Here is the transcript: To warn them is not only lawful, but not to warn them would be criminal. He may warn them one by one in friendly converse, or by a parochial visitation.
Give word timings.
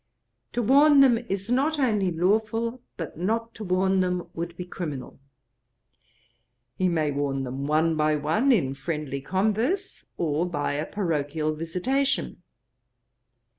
To 0.53 0.63
warn 0.63 1.01
them 1.01 1.19
is 1.29 1.51
not 1.51 1.77
only 1.77 2.09
lawful, 2.11 2.81
but 2.97 3.19
not 3.19 3.53
to 3.53 3.63
warn 3.63 3.99
them 3.99 4.29
would 4.33 4.57
be 4.57 4.65
criminal. 4.65 5.19
He 6.75 6.89
may 6.89 7.11
warn 7.11 7.43
them 7.43 7.67
one 7.67 7.95
by 7.95 8.15
one 8.15 8.51
in 8.51 8.73
friendly 8.73 9.21
converse, 9.21 10.03
or 10.17 10.49
by 10.49 10.73
a 10.73 10.87
parochial 10.91 11.53
visitation. 11.53 12.41